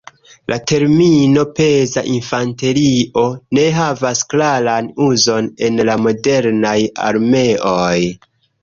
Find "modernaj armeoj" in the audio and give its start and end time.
6.09-7.97